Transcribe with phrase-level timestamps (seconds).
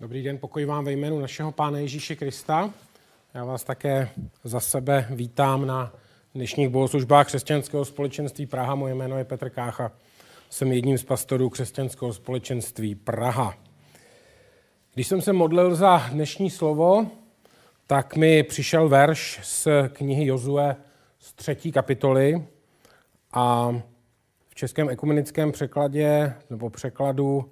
[0.00, 2.70] Dobrý den, pokoj vám ve jménu našeho Pána Ježíše Krista.
[3.34, 4.08] Já vás také
[4.44, 5.92] za sebe vítám na
[6.34, 8.74] dnešních bohoslužbách křesťanského společenství Praha.
[8.74, 9.92] Moje jméno je Petr Kácha.
[10.50, 13.54] Jsem jedním z pastorů křesťanského společenství Praha.
[14.94, 17.06] Když jsem se modlil za dnešní slovo,
[17.86, 20.76] tak mi přišel verš z knihy Jozue
[21.18, 22.44] z třetí kapitoly
[23.32, 23.74] a
[24.48, 27.50] v českém ekumenickém překladě nebo překladu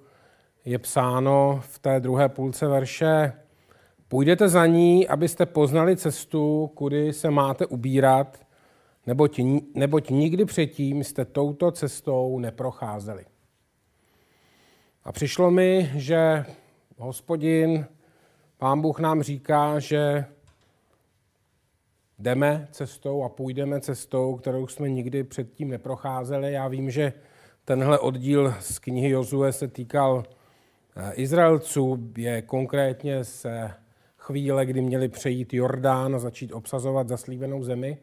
[0.69, 3.33] je psáno v té druhé půlce verše,
[4.07, 8.45] půjdete za ní, abyste poznali cestu, kudy se máte ubírat,
[9.07, 9.39] neboť,
[9.73, 13.25] neboť nikdy předtím jste touto cestou neprocházeli.
[15.03, 16.45] A přišlo mi, že
[16.97, 17.85] hospodin,
[18.57, 20.25] pán Bůh nám říká, že
[22.19, 26.53] jdeme cestou a půjdeme cestou, kterou jsme nikdy předtím neprocházeli.
[26.53, 27.13] Já vím, že
[27.65, 30.23] tenhle oddíl z knihy Jozue se týkal
[31.13, 33.45] Izraelců je konkrétně z
[34.17, 37.97] chvíle, kdy měli přejít Jordán a začít obsazovat zaslíbenou zemi.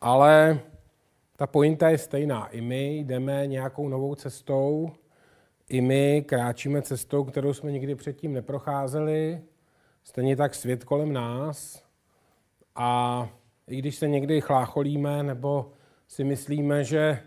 [0.00, 0.60] Ale
[1.36, 2.46] ta pointa je stejná.
[2.46, 4.90] I my jdeme nějakou novou cestou,
[5.68, 9.40] i my kráčíme cestou, kterou jsme nikdy předtím neprocházeli,
[10.04, 11.84] stejně tak svět kolem nás.
[12.76, 13.28] A
[13.66, 15.72] i když se někdy chlácholíme nebo
[16.08, 17.18] si myslíme, že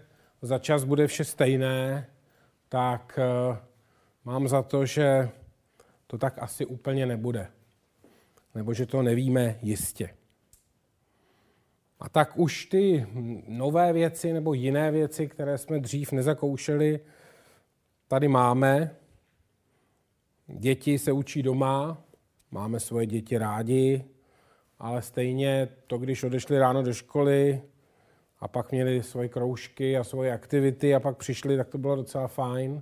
[0.41, 2.07] za čas bude vše stejné,
[2.69, 3.57] tak eh,
[4.25, 5.29] Mám za to, že
[6.07, 7.47] to tak asi úplně nebude.
[8.55, 10.09] Nebo že to nevíme jistě.
[11.99, 13.07] A tak už ty
[13.47, 16.99] nové věci nebo jiné věci, které jsme dřív nezakoušeli,
[18.07, 18.95] tady máme.
[20.47, 22.03] Děti se učí doma,
[22.51, 24.03] máme svoje děti rádi,
[24.79, 27.61] ale stejně to, když odešli ráno do školy
[28.39, 32.27] a pak měli svoje kroužky a svoje aktivity a pak přišli, tak to bylo docela
[32.27, 32.81] fajn.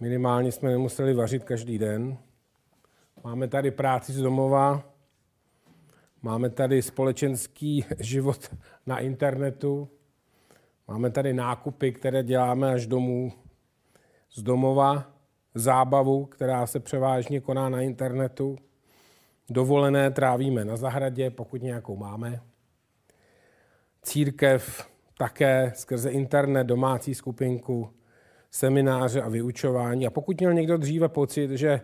[0.00, 2.18] Minimálně jsme nemuseli vařit každý den.
[3.24, 4.82] Máme tady práci z domova,
[6.22, 8.54] máme tady společenský život
[8.86, 9.88] na internetu,
[10.88, 13.32] máme tady nákupy, které děláme až domů.
[14.34, 15.14] Z domova,
[15.54, 18.56] zábavu, která se převážně koná na internetu,
[19.50, 22.40] dovolené trávíme na zahradě, pokud nějakou máme,
[24.02, 24.88] církev
[25.18, 27.90] také skrze internet, domácí skupinku,
[28.54, 30.06] semináře a vyučování.
[30.06, 31.80] A pokud měl někdo dříve pocit, že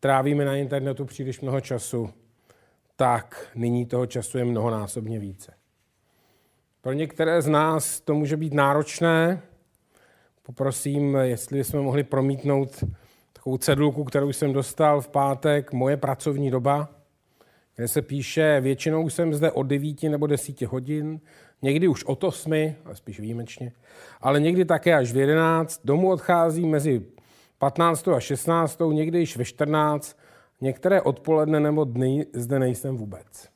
[0.00, 2.10] trávíme na internetu příliš mnoho času,
[2.96, 5.52] tak nyní toho času je mnohonásobně více.
[6.80, 9.42] Pro některé z nás to může být náročné.
[10.42, 12.84] Poprosím, jestli jsme mohli promítnout
[13.32, 16.88] takovou cedulku, kterou jsem dostal v pátek, moje pracovní doba,
[17.76, 21.20] kde se píše, většinou jsem zde od 9 nebo 10 hodin,
[21.62, 22.52] někdy už od 8,
[22.84, 23.72] ale spíš výjimečně,
[24.20, 25.80] ale někdy také až v 11.
[25.84, 27.02] Domů odchází mezi
[27.58, 28.08] 15.
[28.08, 28.80] a 16.
[28.92, 30.18] někdy již ve 14.
[30.60, 33.48] Některé odpoledne nebo dny zde nejsem vůbec.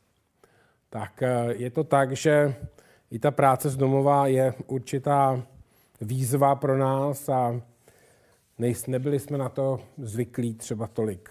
[0.90, 2.54] Tak eh, je to tak, že
[3.10, 5.42] i ta práce z domova je určitá
[6.00, 7.60] výzva pro nás a
[8.86, 11.30] nebyli jsme na to zvyklí třeba tolik.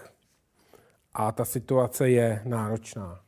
[1.14, 3.23] A ta situace je náročná.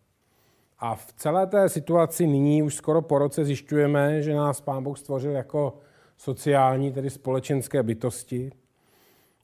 [0.79, 4.99] A v celé té situaci nyní už skoro po roce zjišťujeme, že nás Pán Bůh
[4.99, 5.79] stvořil jako
[6.17, 8.53] sociální, tedy společenské bytosti.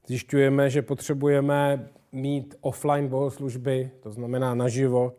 [0.07, 5.13] Zjišťujeme, že potřebujeme mít offline bohoslužby, to znamená naživo,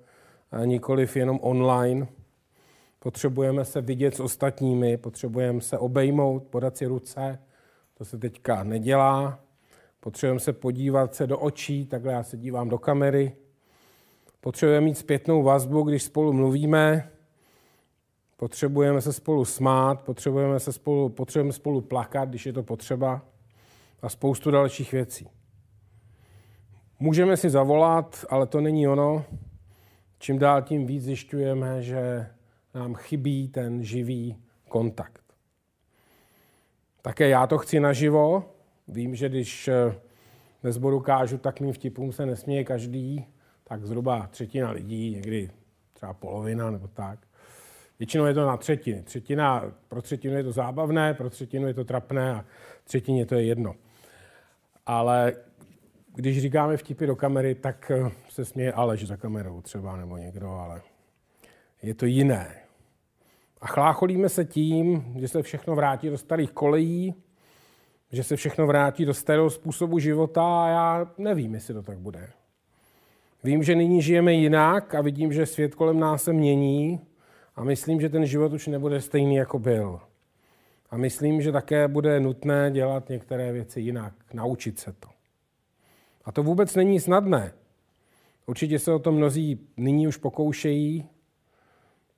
[0.66, 2.07] nikoliv jenom online.
[3.00, 7.40] Potřebujeme se vidět s ostatními, potřebujeme se obejmout, podat si ruce,
[7.97, 9.40] to se teďka nedělá.
[10.00, 13.35] Potřebujeme se podívat se do očí, takhle já se dívám do kamery,
[14.43, 17.09] Potřebujeme mít zpětnou vazbu, když spolu mluvíme,
[18.37, 23.21] potřebujeme se spolu smát, potřebujeme, se spolu, potřebujeme spolu plakat, když je to potřeba
[24.01, 25.29] a spoustu dalších věcí.
[26.99, 29.25] Můžeme si zavolat, ale to není ono.
[30.19, 32.27] Čím dál tím víc zjišťujeme, že
[32.73, 34.37] nám chybí ten živý
[34.69, 35.23] kontakt.
[37.01, 38.43] Také já to chci naživo.
[38.87, 39.69] Vím, že když
[40.63, 43.25] ve sboru kážu, tak mým vtipům se nesměje každý,
[43.73, 45.49] tak zhruba třetina lidí, někdy
[45.93, 47.20] třeba polovina nebo tak.
[47.99, 49.03] Většinou je to na třetiny.
[49.03, 52.46] Třetina, pro třetinu je to zábavné, pro třetinu je to trapné a
[52.84, 53.75] třetině to je jedno.
[54.85, 55.34] Ale
[56.16, 60.49] když říkáme vtipy do kamery, tak eh, se směje Aleš za kamerou třeba nebo někdo,
[60.49, 60.81] ale
[61.84, 62.55] je to jiné.
[63.61, 67.16] A chlácholíme se tím, že se všechno vrátí do starých kolejí,
[68.11, 72.29] že se všechno vrátí do starého způsobu života a já nevím, jestli to tak bude.
[73.43, 76.99] Vím, že nyní žijeme jinak a vidím, že svět kolem nás se mění
[77.55, 79.99] a myslím, že ten život už nebude stejný, jako byl.
[80.90, 85.09] A myslím, že také bude nutné dělat některé věci jinak, naučit se to.
[86.25, 87.53] A to vůbec není snadné.
[88.45, 91.05] Určitě se o to mnozí nyní už pokoušejí.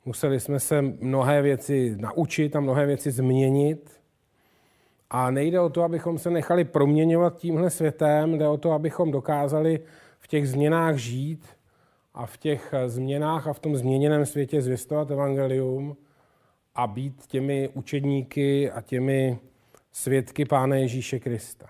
[0.06, 4.02] Museli jsme se mnohé věci naučit a mnohé věci změnit.
[5.10, 9.80] A nejde o to, abychom se nechali proměňovat tímhle světem, jde o to, abychom dokázali
[10.26, 11.48] v těch změnách žít
[12.14, 15.98] a v těch změnách a v tom změněném světě zvěstovat evangelium
[16.76, 19.40] a být těmi učedníky a těmi
[19.92, 21.68] svědky Pána Ježíše Krista.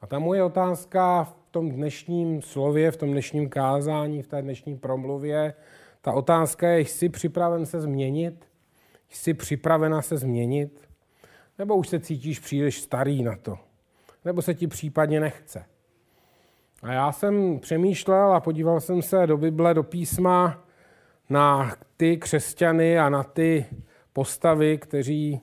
[0.00, 4.78] A ta moje otázka v tom dnešním slově, v tom dnešním kázání, v té dnešní
[4.78, 5.54] promluvě,
[6.00, 8.44] ta otázka je, jsi připraven se změnit?
[9.10, 10.80] Jsi připravena se změnit?
[11.58, 13.58] Nebo už se cítíš příliš starý na to?
[14.24, 15.73] Nebo se ti případně nechce?
[16.84, 20.64] A já jsem přemýšlel a podíval jsem se do Bible, do písma
[21.30, 23.66] na ty křesťany a na ty
[24.12, 25.40] postavy, kteří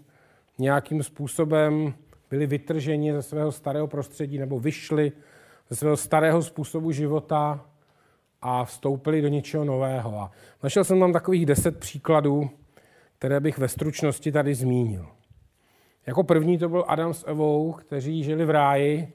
[0.58, 1.94] nějakým způsobem
[2.30, 5.12] byli vytrženi ze svého starého prostředí nebo vyšli
[5.70, 7.66] ze svého starého způsobu života
[8.42, 10.20] a vstoupili do něčeho nového.
[10.20, 10.32] A
[10.64, 12.50] našel jsem tam takových deset příkladů,
[13.18, 15.06] které bych ve stručnosti tady zmínil.
[16.06, 19.14] Jako první to byl Adam s Evou, kteří žili v ráji,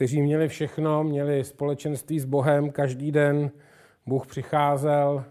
[0.00, 3.50] kteří měli všechno, měli společenství s Bohem každý den,
[4.06, 5.24] Bůh přicházel,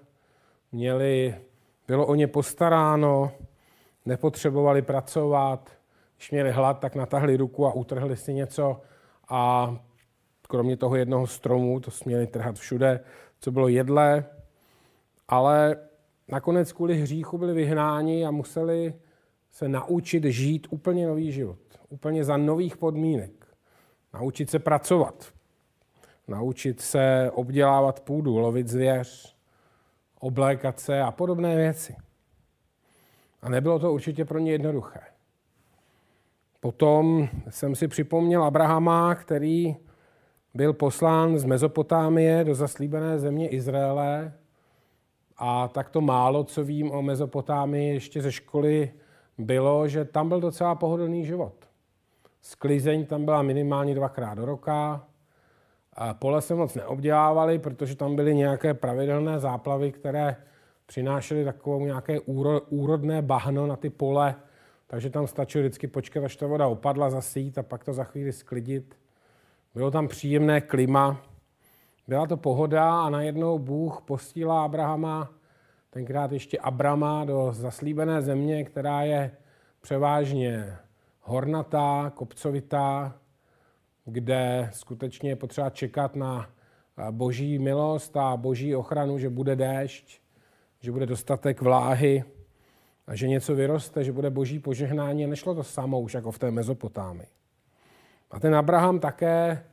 [0.72, 1.36] měli,
[1.88, 3.32] bylo o ně postaráno,
[4.06, 5.70] nepotřebovali pracovat,
[6.18, 8.82] když měli hlad, tak natahli ruku a utrhli si něco
[9.30, 9.76] a
[10.48, 13.00] kromě toho jednoho stromu, to směli trhat všude,
[13.40, 14.26] co bylo jedlé,
[15.28, 15.76] ale
[16.28, 18.94] nakonec kvůli hříchu byli vyhnáni a museli
[19.52, 23.39] se naučit žít úplně nový život, úplně za nových podmínek.
[24.14, 25.34] Naučit se pracovat,
[26.28, 29.36] naučit se obdělávat půdu, lovit zvěř,
[30.20, 31.96] oblékat se a podobné věci.
[33.42, 35.00] A nebylo to určitě pro ně jednoduché.
[36.60, 39.76] Potom jsem si připomněl Abrahama, který
[40.54, 44.34] byl poslán z Mezopotámie do zaslíbené země Izraele.
[45.38, 48.94] A tak to málo, co vím o Mezopotámii ještě ze školy,
[49.38, 51.69] bylo, že tam byl docela pohodlný život.
[52.42, 55.06] Sklizeň tam byla minimálně dvakrát do roka.
[55.94, 60.36] A pole se moc neobdělávali, protože tam byly nějaké pravidelné záplavy, které
[60.86, 62.20] přinášely takovou nějaké
[62.70, 64.36] úrodné bahno na ty pole,
[64.88, 68.34] takže tam stačilo vždycky počkat, až ta voda opadla, zasít a pak to za chvíli
[68.34, 68.96] sklidit.
[69.74, 71.22] Bylo tam příjemné klima,
[72.08, 75.30] byla to pohoda a najednou Bůh postílá Abrahama,
[75.90, 79.32] tenkrát ještě Abrama, do zaslíbené země, která je
[79.82, 80.78] převážně
[81.30, 83.16] hornatá, kopcovitá,
[84.06, 86.50] kde skutečně je potřeba čekat na
[87.12, 90.22] boží milost a boží ochranu, že bude déšť,
[90.80, 92.24] že bude dostatek vláhy
[93.08, 95.28] a že něco vyroste, že bude boží požehnání.
[95.28, 97.28] Nešlo to samo už jako v té Mezopotámii.
[98.32, 99.64] A ten Abraham také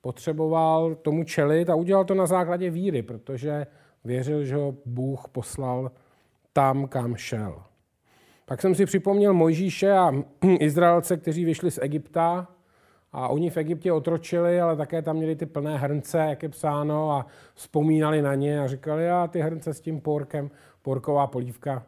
[0.00, 3.66] potřeboval tomu čelit a udělal to na základě víry, protože
[4.04, 5.90] věřil, že ho Bůh poslal
[6.52, 7.62] tam, kam šel.
[8.46, 10.12] Pak jsem si připomněl Mojžíše a
[10.60, 12.48] Izraelce, kteří vyšli z Egypta
[13.12, 17.12] a oni v Egyptě otročili, ale také tam měli ty plné hrnce, jak je psáno,
[17.12, 20.50] a vzpomínali na ně a říkali, a ty hrnce s tím porkem,
[20.82, 21.82] porková polívka.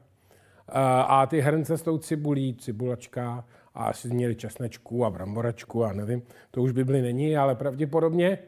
[1.07, 3.45] A ty hrnce s tou cibulí, cibulačka,
[3.75, 8.39] a asi měli česnečku a bramboračku a nevím, to už Bibli není, ale pravděpodobně.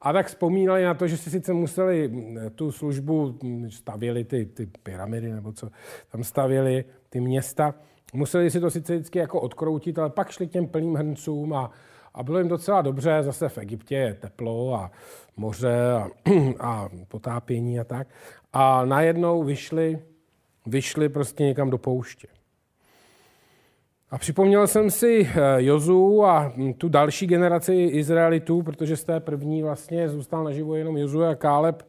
[0.00, 2.12] A tak vzpomínali na to, že si sice museli
[2.54, 5.68] tu službu, stavěli ty, ty pyramidy nebo co
[6.12, 7.74] tam stavěli, ty města,
[8.12, 11.70] museli si to sice vždycky jako odkroutit, ale pak šli těm plným hrncům a,
[12.14, 14.90] a bylo jim docela dobře, zase v Egyptě je teplo a
[15.36, 16.08] moře a,
[16.60, 18.08] a potápění a tak.
[18.52, 20.02] A najednou vyšli,
[20.66, 22.28] vyšli prostě někam do pouště.
[24.10, 29.62] A připomněl jsem si eh, Jozu a tu další generaci Izraelitů, protože z té první
[29.62, 31.82] vlastně zůstal naživu jenom Jozu a Káleb,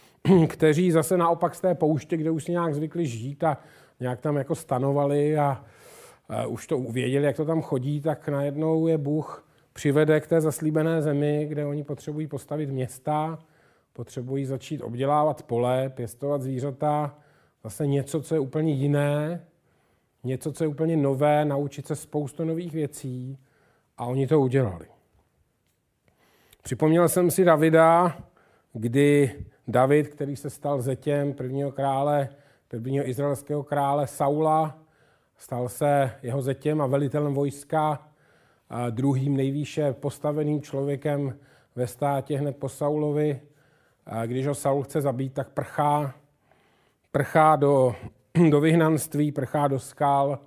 [0.48, 3.58] kteří zase naopak z té pouště, kde už si nějak zvykli žít a
[4.00, 5.64] nějak tam jako stanovali a,
[6.28, 10.40] a už to uvěděli, jak to tam chodí, tak najednou je Bůh přivede k té
[10.40, 13.38] zaslíbené zemi, kde oni potřebují postavit města,
[13.92, 17.18] potřebují začít obdělávat pole, pěstovat zvířata,
[17.64, 19.40] zase něco, co je úplně jiné,
[20.24, 23.38] něco, co je úplně nové, naučit se spoustu nových věcí
[23.98, 24.86] a oni to udělali.
[26.62, 28.16] Připomněl jsem si Davida,
[28.72, 29.32] kdy
[29.68, 32.28] David, který se stal zetěm prvního krále,
[32.68, 34.78] prvního izraelského krále Saula,
[35.38, 38.08] stal se jeho zetěm a velitelem vojska,
[38.72, 41.38] a druhým nejvýše postaveným člověkem
[41.76, 43.40] ve státě hned po Saulovi.
[44.06, 46.14] A když ho Saul chce zabít, tak prchá,
[47.10, 47.94] prchá do
[48.50, 50.38] do vyhnanství, prchá do skal,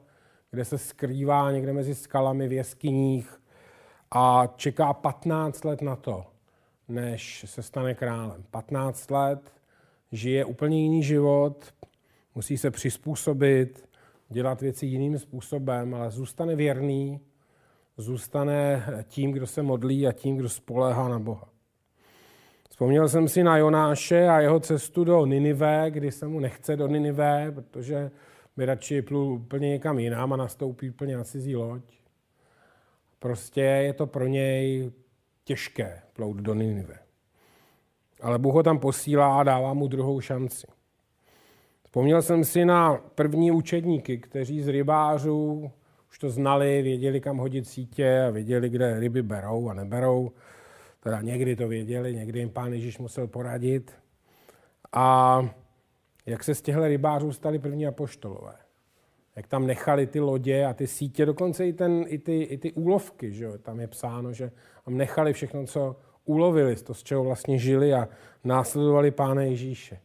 [0.52, 3.42] kde se skrývá někde mezi skalami v jeskyních
[4.12, 6.26] a čeká 15 let na to,
[6.88, 8.44] než se stane králem.
[8.52, 9.52] 15 let,
[10.12, 11.74] žije úplně jiný život,
[12.36, 13.90] musí se přizpůsobit,
[14.30, 17.20] dělat věci jiným způsobem, ale zůstane věrný,
[17.98, 21.55] zůstane tím, kdo se modlí a tím, kdo spolehá na Boha.
[22.76, 26.88] Vzpomněl jsem si na Jonáše a jeho cestu do Ninive, kdy se mu nechce do
[26.88, 28.12] Ninive, protože
[28.58, 31.82] by radši plul úplně někam jinam a nastoupí úplně na cizí loď.
[33.20, 34.92] Prostě je to pro něj
[35.44, 37.00] těžké plout do Ninive.
[38.22, 40.68] Ale Bůh ho tam posílá a dává mu druhou šanci.
[41.84, 45.72] Vzpomněl jsem si na první učedníky, kteří z rybářů
[46.10, 50.32] už to znali, věděli, kam hodit sítě a věděli, kde ryby berou a neberou.
[51.06, 53.94] Teda někdy to věděli, někdy jim pán Ježíš musel poradit.
[54.92, 55.40] A
[56.26, 58.56] jak se z těchto rybářů stali první apoštolové.
[59.36, 62.72] Jak tam nechali ty lodě a ty sítě, dokonce i, ten, i, ty, i ty
[62.72, 63.58] úlovky, že jo?
[63.58, 64.52] tam je psáno, že
[64.86, 65.96] tam nechali všechno, co
[66.26, 68.08] ulovili, to, z čeho vlastně žili a
[68.44, 70.00] následovali Pána Ježíše.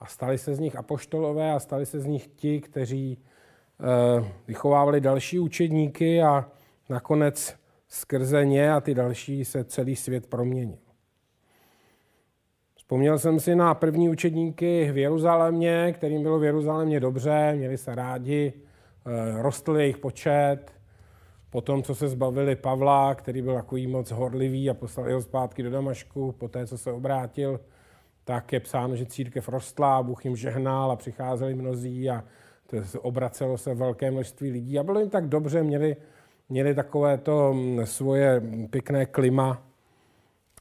[0.00, 5.00] A stali se z nich apoštolové a stali se z nich ti, kteří e, vychovávali
[5.00, 6.50] další učedníky a
[6.88, 10.78] nakonec skrze ně a ty další se celý svět proměnil.
[12.74, 17.94] Vzpomněl jsem si na první učedníky v Jeruzalémě, kterým bylo v Jeruzalémě dobře, měli se
[17.94, 20.58] rádi, eh, rostl jejich počet.
[21.50, 25.70] Potom, co se zbavili Pavla, který byl takový moc horlivý a poslali ho zpátky do
[25.70, 27.60] Damašku, po té, co se obrátil,
[28.24, 32.24] tak je psáno, že církev rostla, Bůh jim žehnal a přicházeli mnozí a
[32.66, 34.78] to obracelo se velké množství lidí.
[34.78, 35.96] A bylo jim tak dobře, měli,
[36.48, 39.62] měli takové to mm, svoje pěkné klima,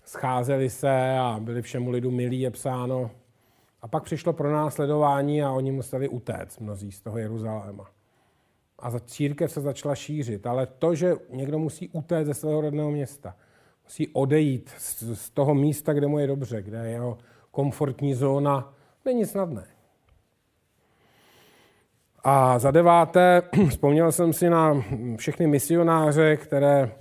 [0.06, 3.12] scházeli se a byli všemu lidu milí, je psáno.
[3.82, 7.89] A pak přišlo pro následování a oni museli utéct, mnozí z toho Jeruzaléma.
[8.79, 10.48] A za církev se začala šířit.
[10.48, 13.36] Ale to, že někdo musí utéct ze svého rodného města,
[13.84, 17.17] musí odejít z toho místa, kde mu je dobře, kde je jeho
[17.51, 18.74] komfortní zóna,
[19.06, 19.76] není snadné.
[22.29, 24.84] A za deváté, vzpomněl jsem si na
[25.17, 26.91] všechny misionáře, které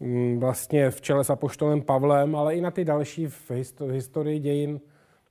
[0.00, 3.50] Mm, vlastně v čele s apoštolem Pavlem, ale i na ty další v
[3.90, 4.80] historii dějin,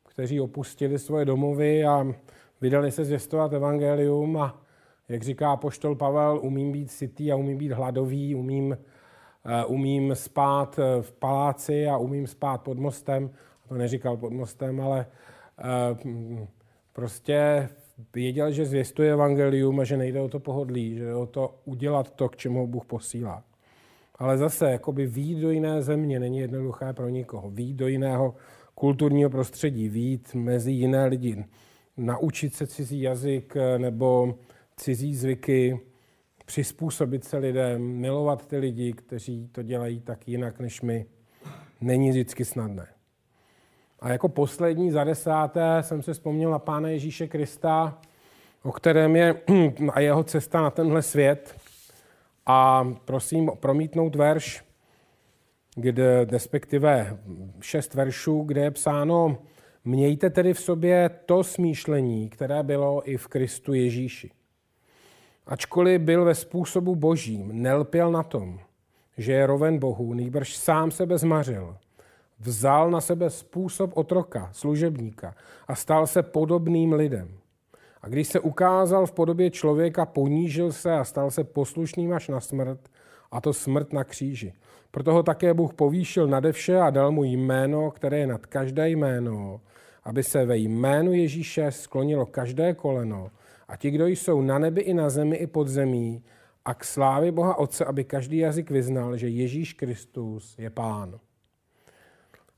[0.08, 2.08] kteří opustili svoje domovy a
[2.62, 4.62] vydali se zvěstovat evangelium a
[5.10, 8.77] jak říká apoštol Pavel, umím být sytý a umím být hladový, umím,
[9.46, 13.30] uh, umím spát eh, v paláci a umím spát pod mostem.
[13.68, 15.06] To neříkal pod mostem, ale
[15.94, 16.39] uh,
[16.94, 17.70] prostě
[18.14, 22.12] věděl, že zvěstuje evangelium a že nejde o to pohodlí, že jde o to udělat
[22.12, 23.44] to, k čemu ho Bůh posílá.
[24.16, 27.50] Ale zase, jakoby výjít do jiné země není jednoduché pro nikoho.
[27.50, 28.36] Výjít do jiného
[28.75, 31.46] kulturního prostředí, výjít mezi jiné lidi,
[31.98, 34.36] naučit se cizí jazyk nebo
[34.78, 35.80] cizí zvyky,
[36.46, 41.06] přizpůsobit se lidem, milovat ty lidi, kteří to dělají tak jinak než my,
[41.82, 42.95] není vždycky snadné.
[44.06, 47.98] A jako poslední za desáté jsem se vzpomněl na Pána Ježíše Krista,
[48.64, 49.36] o kterém je
[49.94, 51.56] a jeho cesta na tenhle svět–
[52.46, 54.64] a prosím promítnout verš,
[55.76, 57.20] kde, respektive
[57.62, 59.38] šest veršů, kde je psáno,
[59.86, 64.32] mějte tedy v sobě to smýšlení, které bylo i v Kristu Ježíši.
[65.46, 68.60] Ačkoliv byl ve způsobu božím, nelpěl na tom,
[69.18, 71.78] že je roven Bohu, nýbrž sám sebe zmařil.
[72.39, 75.36] Vzal na sebe způsob otroka, služebníka
[75.68, 77.38] a stal se podobným lidem.
[78.01, 82.39] A když se ukázal v podobě člověka, ponížil se a stal se poslušným až na
[82.39, 82.80] smrt,
[83.32, 84.54] a to smrt na kříži.
[84.92, 88.89] Proto ho také Bůh povýšil nade vše a dal mu jméno, které je nad každé
[88.89, 89.62] jméno,
[90.04, 93.32] aby se ve jménu Ježíše sklonilo každé koleno
[93.68, 96.24] a ti, kdo jsou na nebi i na zemi i pod zemí,
[96.65, 101.20] a k slávě Boha Otce, aby každý jazyk vyznal, že Ježíš Kristus je Pán.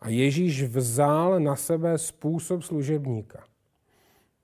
[0.01, 3.43] A Ježíš vzal na sebe způsob služebníka–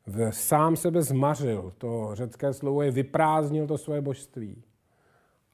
[0.05, 4.63] v sám sebe zmařil, to řecké slovo je vyprázdnil to svoje božství.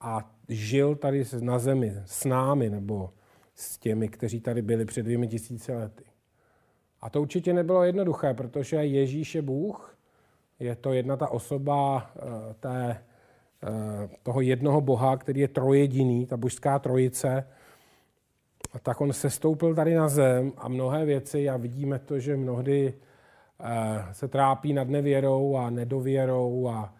[0.01, 3.13] A žil tady na zemi s námi nebo
[3.56, 6.03] s těmi, kteří tady byli před dvěmi tisíci lety.
[7.01, 9.98] A to určitě nebylo jednoduché, protože Ježíš je Bůh,
[10.60, 12.22] je to jedna ta osoba eh,
[12.60, 13.03] té,
[13.63, 17.48] eh, toho jednoho Boha, který je trojediný, ta božská trojice,
[18.73, 22.38] a tak on se stoupil tady na zem a mnohé věci a vidíme to, že
[22.38, 22.93] mnohdy
[23.63, 26.93] Eh, se trápí nad nevěrou a nedověrou a,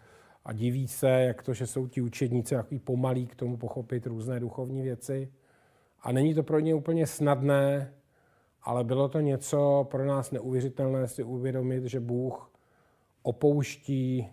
[0.45, 4.39] a diví se, jak to, že jsou ti učedníci takový pomalí k tomu pochopit různé
[4.39, 5.31] duchovní věci.
[6.01, 7.93] A není to pro ně úplně snadné,
[8.63, 12.51] ale bylo to něco pro nás neuvěřitelné si uvědomit, že Bůh
[13.23, 14.29] opouští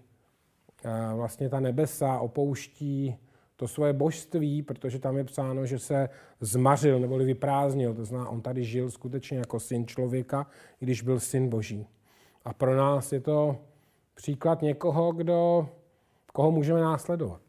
[0.84, 3.16] eh, vlastně ta nebesa, opouští
[3.56, 6.08] to svoje božství, protože tam je psáno, že se
[6.40, 7.94] zmařil neboli vyprázdnil.
[7.94, 10.46] To znamená, on tady žil skutečně jako syn člověka,
[10.80, 11.86] i když byl syn boží.
[12.44, 13.56] A pro nás je to
[14.14, 15.68] příklad někoho, kdo,
[16.32, 17.40] koho můžeme následovat.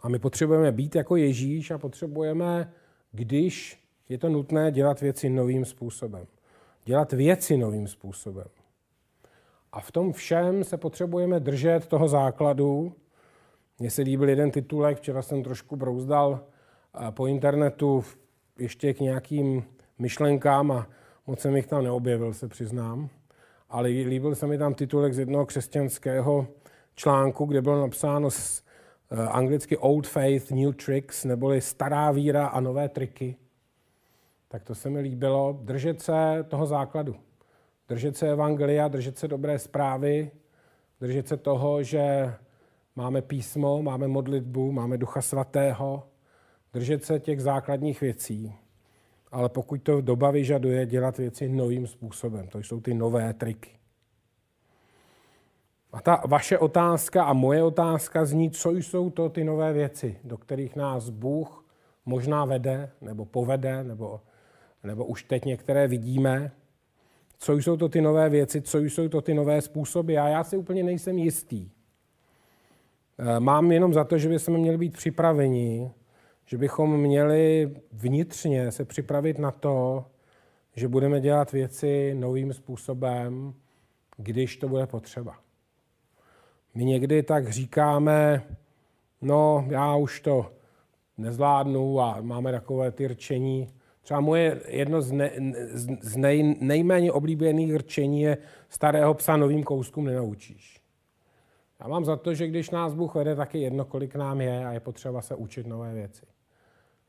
[0.00, 2.72] A my potřebujeme být jako Ježíš a potřebujeme,
[3.12, 6.26] když je to nutné, dělat věci novým způsobem.
[6.84, 8.48] Dělat věci novým způsobem.
[9.72, 12.94] A v tom všem se potřebujeme držet toho základu.
[13.80, 18.04] Mně se líbil jeden titulek, včera jsem trošku brouzdal eh, po internetu
[18.58, 19.64] ještě k nějakým
[19.98, 20.88] myšlenkám a
[21.26, 23.08] moc jsem jich tam neobjevil, se přiznám.
[23.68, 26.46] Ale líbil se mi tam titulek z jednoho křesťanského
[26.94, 28.62] článku, kde bylo napsáno s,
[29.12, 33.36] uh, anglicky Old Faith, New Tricks, neboli stará víra a nové triky.
[34.48, 35.58] Tak to se mi líbilo.
[35.62, 37.16] Držet se toho základu.
[37.88, 40.30] Držet se evangelia, držet se dobré zprávy,
[41.00, 42.34] držet se toho, že
[43.00, 46.02] máme písmo, máme modlitbu, máme ducha svatého,
[46.72, 48.54] držet se těch základních věcí.
[49.32, 52.48] Ale pokud to doba vyžaduje, dělat věci novým způsobem.
[52.48, 53.70] To jsou ty nové triky.
[55.92, 60.36] A ta vaše otázka a moje otázka zní, co jsou to ty nové věci, do
[60.36, 61.64] kterých nás Bůh
[62.06, 64.20] možná vede, nebo povede, nebo,
[64.84, 66.52] nebo už teď některé vidíme.
[67.38, 70.18] Co jsou to ty nové věci, co jsou to ty nové způsoby.
[70.18, 71.70] A já si úplně nejsem jistý.
[73.22, 75.90] Eh, mám jenom za to, že bychom měli být připraveni,
[76.44, 80.04] že bychom měli vnitřně se připravit na to,
[80.76, 83.54] že budeme dělat věci novým způsobem,
[84.16, 85.38] když to bude potřeba.
[86.74, 88.42] My někdy tak říkáme,
[89.22, 90.52] no já už to
[91.18, 93.68] nezvládnu a máme takové ty rčení.
[94.02, 95.30] Třeba moje jedno z, ne,
[96.00, 100.79] z nej, nejméně oblíbených rčení je starého psa novým kouskům nenaučíš.
[101.80, 104.72] Já mám za to, že když nás Bůh vede, taky jedno, kolik nám je a
[104.72, 106.26] je potřeba se učit nové věci.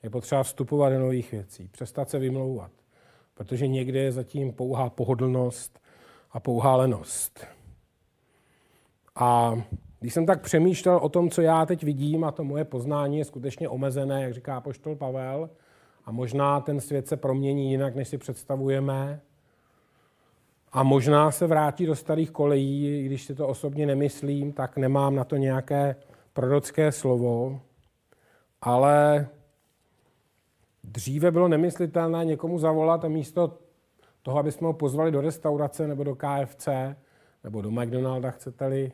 [0.03, 2.71] Je potřeba vstupovat do nových věcí, přestat se vymlouvat,
[3.33, 5.79] protože někdy je zatím pouhá pohodlnost
[6.31, 7.47] a pouhá lenost.
[9.15, 9.61] A
[9.99, 13.25] když jsem tak přemýšlel o tom, co já teď vidím, a to moje poznání je
[13.25, 15.49] skutečně omezené, jak říká poštol Pavel,
[16.05, 19.21] a možná ten svět se promění jinak, než si představujeme,
[20.71, 25.23] a možná se vrátí do starých kolejí, když si to osobně nemyslím, tak nemám na
[25.23, 25.95] to nějaké
[26.33, 27.61] prorocké slovo,
[28.61, 29.27] ale
[30.83, 33.57] dříve bylo nemyslitelné někomu zavolat a místo
[34.21, 36.67] toho, aby jsme ho pozvali do restaurace nebo do KFC,
[37.43, 38.91] nebo do McDonalda, chcete-li,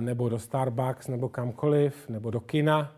[0.00, 2.92] nebo do Starbucks, nebo kamkoliv, nebo do kina.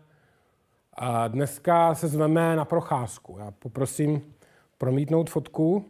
[0.93, 3.37] A dneska se zveme na procházku.
[3.39, 4.33] Já poprosím
[4.77, 5.85] promítnout fotku.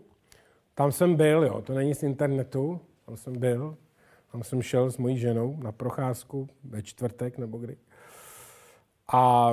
[0.78, 3.78] Tam jsem byl, jo, to není z internetu, tam jsem byl.
[4.32, 7.78] Tam jsem šel s mojí ženou na procházku ve čtvrtek nebo kdy.
[9.14, 9.52] A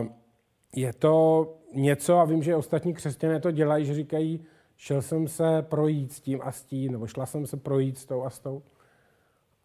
[0.76, 4.44] je to něco, a vím, že ostatní křesťané to dělají, že říkají,
[4.76, 8.06] šel jsem se projít s tím a s tím, nebo šla jsem se projít s
[8.06, 8.62] tou a s tou.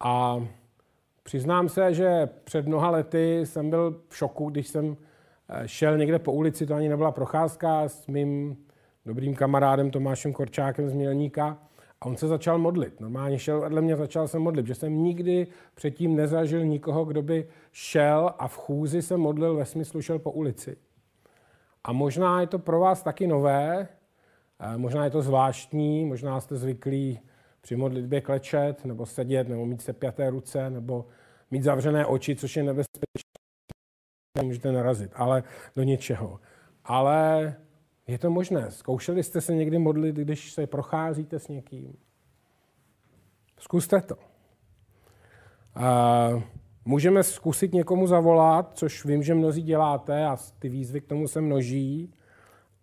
[0.00, 0.44] A
[1.22, 4.96] přiznám se, že před mnoha lety jsem byl v šoku, když jsem
[5.48, 8.56] eh, šel někde po ulici, to ani nebyla procházka s mým
[9.06, 11.58] dobrým kamarádem Tomášem Korčákem z Mělníka
[12.00, 13.00] a on se začal modlit.
[13.00, 17.48] Normálně šel vedle mě, začal se modlit, že jsem nikdy předtím nezažil nikoho, kdo by
[17.72, 20.76] šel a v chůzi se modlil ve smyslu šel po ulici.
[21.84, 23.88] A možná je to pro vás taky nové,
[24.60, 27.20] eh, možná je to zvláštní, možná jste zvyklí
[27.60, 31.06] při modlitbě klečet, nebo sedět, nebo mít sepjaté ruce, nebo
[31.50, 33.30] mít zavřené oči, což je nebezpečné,
[34.42, 35.42] můžete narazit, ale
[35.76, 36.40] do něčeho.
[36.84, 37.56] Ale
[38.10, 38.70] je to možné.
[38.70, 41.96] Zkoušeli jste se někdy modlit, když se procházíte s někým?
[43.58, 44.16] Zkuste to.
[45.74, 46.28] A
[46.84, 51.40] můžeme zkusit někomu zavolat, což vím, že mnozí děláte a ty výzvy k tomu se
[51.40, 52.14] množí.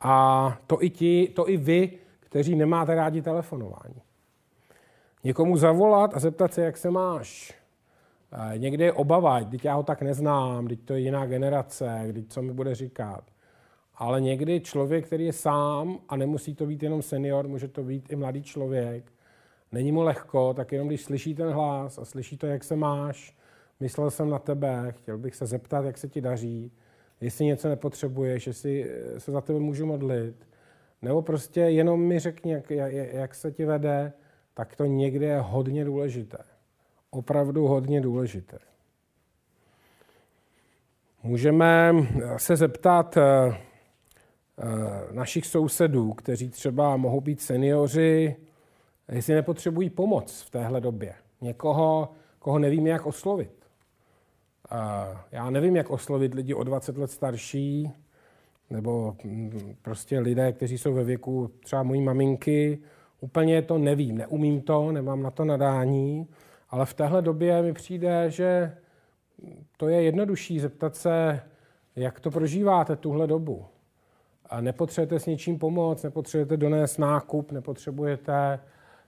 [0.01, 4.01] A to i, ti, to i vy, kteří nemáte rádi telefonování
[5.27, 7.53] někomu zavolat a zeptat se, jak se máš.
[8.57, 12.41] Někdy je obava, teď já ho tak neznám, teď to je jiná generace, teď co
[12.41, 13.23] mi bude říkat.
[13.97, 18.11] Ale někdy člověk, který je sám, a nemusí to být jenom senior, může to být
[18.11, 19.11] i mladý člověk,
[19.71, 23.37] není mu lehko, tak jenom když slyší ten hlas a slyší to, jak se máš,
[23.79, 26.71] myslel jsem na tebe, chtěl bych se zeptat, jak se ti daří,
[27.21, 30.47] jestli něco nepotřebuješ, jestli se za tebe můžu modlit,
[31.01, 32.71] nebo prostě jenom mi řekni, jak,
[33.13, 34.13] jak, se ti vede,
[34.53, 36.37] tak to někdy je hodně důležité.
[37.09, 38.57] Opravdu hodně důležité.
[41.23, 41.93] Můžeme
[42.37, 43.57] se zeptat eh, eh,
[45.11, 48.35] našich sousedů, kteří třeba mohou být seniori,
[49.11, 51.13] jestli nepotřebují pomoc v téhle době.
[51.41, 53.57] Někoho, koho nevíme, jak oslovit.
[55.31, 57.91] Já nevím, jak oslovit lidi o 20 let starší,
[58.69, 62.79] nebo mm, prostě lidé, kteří jsou ve věku třeba mojí maminky.
[63.21, 66.27] Úplně to nevím, neumím to, nemám na to nadání,
[66.69, 68.77] ale v téhle době mi přijde, že
[69.77, 71.41] to je jednodušší zeptat se,
[71.95, 73.65] jak to prožíváte tuhle dobu.
[74.49, 78.59] A nepotřebujete s něčím pomoct, nepotřebujete donést nákup, nepotřebujete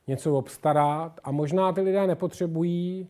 [0.08, 3.10] něco obstarat a možná ty lidé nepotřebují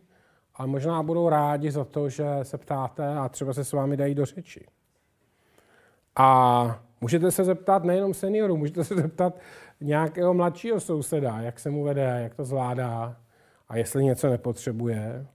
[0.54, 4.14] a možná budou rádi za to, že se ptáte a třeba se s vámi dají
[4.14, 4.66] do řeči.
[6.16, 9.38] A můžete se zeptat nejenom seniorů, můžete se zeptat
[9.80, 13.16] nějakého mladšího souseda, jak se mu vede, jak to zvládá
[13.68, 15.26] a jestli něco nepotřebuje.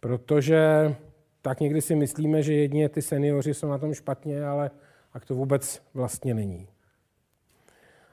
[0.00, 0.94] Protože
[1.42, 4.70] tak někdy si myslíme, že jedině ty seniori jsou na tom špatně, ale
[5.12, 6.68] tak to vůbec vlastně není.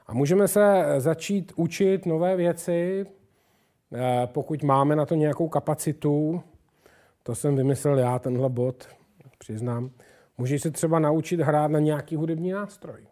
[0.06, 3.06] A můžeme se začít učit nové věci,
[3.94, 6.42] eh, pokud máme na to nějakou kapacitu.
[7.22, 8.88] To jsem vymyslel já, tenhle bod,
[9.38, 9.90] přiznám.
[10.38, 13.06] Můžeš se třeba naučit hrát na nějaký hudební nástroj.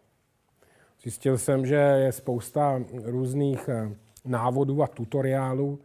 [1.03, 3.95] Zjistil jsem, že je spousta různých eh,
[4.25, 5.79] návodů a tutoriálů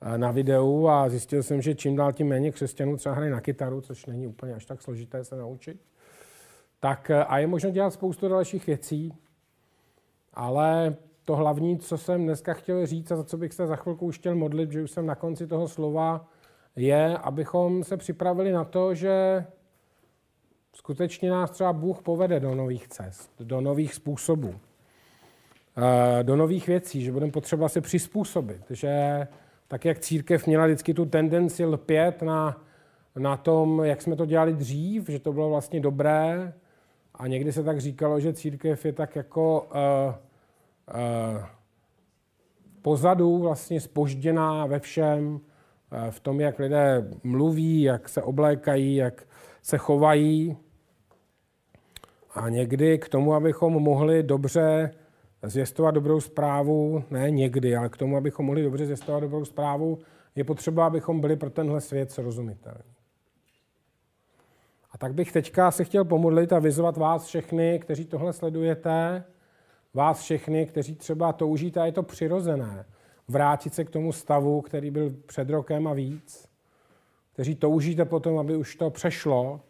[0.00, 3.40] eh, na videu a zjistil jsem, že čím dál tím méně křesťanů třeba hrají na
[3.40, 5.80] kytaru, což není úplně až tak složité se naučit.
[6.80, 9.14] Tak a je možno dělat spoustu dalších věcí.
[10.34, 14.06] Ale to hlavní, co jsem dneska chtěl říct a za co bych se za chvilku
[14.06, 16.28] už chtěl modlit, že už jsem na konci toho slova,
[16.76, 19.44] je, abychom se připravili na to, že
[20.72, 24.54] skutečně nás třeba Bůh povede do nových cest, do nových způsobů,
[25.76, 29.26] eh, do nových věcí, že budeme potřeba se přizpůsobit, že
[29.68, 32.62] tak, jak církev měla vždycky tu tendenci lpět na,
[33.16, 36.52] na tom, jak jsme to dělali dřív, že to bylo vlastně dobré,
[37.14, 40.14] a někdy se tak říkalo, že církev je tak jako uh,
[40.94, 41.44] uh,
[42.82, 45.40] pozadu, vlastně spožděná ve všem, uh,
[46.10, 49.26] v tom, jak lidé mluví, jak se oblékají, jak
[49.62, 50.56] se chovají.
[52.34, 54.90] A někdy k tomu, abychom mohli dobře
[55.42, 59.98] zvěstovat dobrou zprávu, ne někdy, ale k tomu, abychom mohli dobře zvěstovat dobrou zprávu,
[60.34, 62.89] je potřeba, abychom byli pro tenhle svět srozumitelní.
[65.00, 69.24] Tak bych teďka se chtěl pomodlit a vyzvat vás všechny, kteří tohle sledujete,
[69.94, 72.84] vás všechny, kteří třeba toužíte, a je to přirozené,
[73.28, 76.48] vrátit se k tomu stavu, který byl před rokem a víc,
[77.32, 79.60] kteří toužíte potom, aby už to přešlo.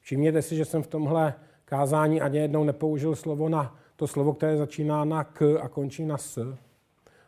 [0.00, 4.56] Všimněte si, že jsem v tomhle kázání ani jednou nepoužil slovo na to slovo, které
[4.56, 6.56] začíná na k a končí na s,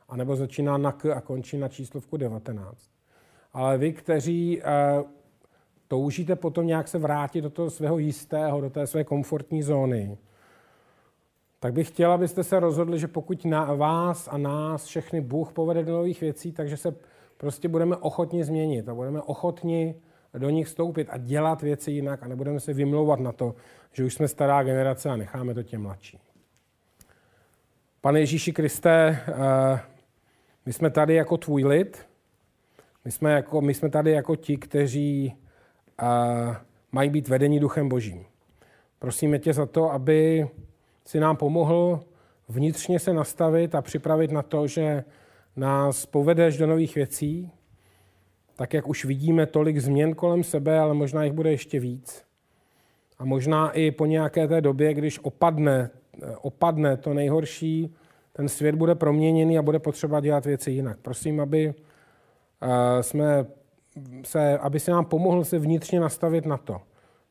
[0.08, 2.90] anebo začíná na k a končí na číslovku 19.
[3.52, 5.19] Ale vy, kteří eh,
[5.90, 10.18] toužíte potom nějak se vrátit do toho svého jistého, do té své komfortní zóny,
[11.60, 15.84] tak bych chtěl, abyste se rozhodli, že pokud na vás a nás všechny Bůh povede
[15.84, 16.94] do nových věcí, takže se
[17.36, 19.94] prostě budeme ochotni změnit a budeme ochotni
[20.38, 23.54] do nich vstoupit a dělat věci jinak a nebudeme se vymlouvat na to,
[23.92, 26.18] že už jsme stará generace a necháme to těm mladší.
[28.00, 29.80] Pane Ježíši Kriste, eh,
[30.66, 32.06] my jsme tady jako tvůj lid,
[33.04, 35.34] my jsme, jako, my jsme tady jako ti, kteří
[36.92, 38.24] mají být vedení duchem božím.
[38.98, 40.48] Prosíme tě za to, aby
[41.04, 42.00] si nám pomohl
[42.48, 45.04] vnitřně se nastavit a připravit na to, že
[45.56, 47.50] nás povedeš do nových věcí,
[48.56, 52.24] tak jak už vidíme tolik změn kolem sebe, ale možná jich bude ještě víc.
[53.18, 55.90] A možná i po nějaké té době, když opadne,
[56.40, 57.94] opadne to nejhorší,
[58.32, 60.98] ten svět bude proměněný a bude potřeba dělat věci jinak.
[61.02, 61.74] Prosím, aby
[62.62, 63.46] eh, jsme
[64.24, 66.80] se, aby se nám pomohl se vnitřně nastavit na to,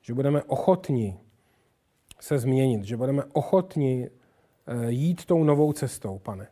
[0.02, 1.19] že budeme ochotni
[2.19, 4.10] se změnit, že budeme ochotni
[4.67, 6.48] eh, jít tou novou cestou, pane.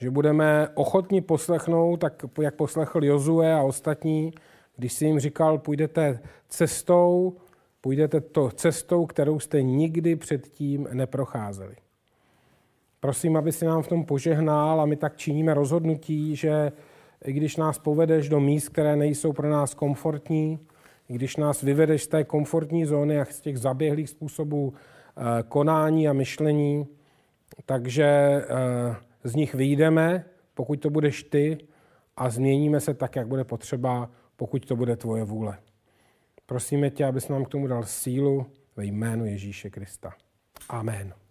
[0.00, 4.32] Že budeme ochotni poslechnout, tak jak poslechl Jozue a ostatní,
[4.76, 7.36] když si jim říkal, půjdete cestou,
[7.80, 11.76] půjdete to cestou, kterou jste nikdy předtím neprocházeli.
[13.00, 16.72] Prosím, aby si nám v tom požehnal a my tak činíme rozhodnutí, že
[17.24, 20.58] i když nás povedeš do míst, které nejsou pro nás komfortní,
[21.08, 26.08] i když nás vyvedeš z té komfortní zóny a z těch zaběhlých způsobů eh, konání
[26.08, 26.86] a myšlení,
[27.66, 28.44] takže eh,
[29.24, 31.58] z nich vyjdeme, pokud to budeš ty,
[32.16, 35.58] a změníme se tak, jak bude potřeba, pokud to bude tvoje vůle.
[36.46, 40.12] Prosíme tě, abys nám k tomu dal sílu ve jménu Ježíše Krista.
[40.68, 41.27] Amen.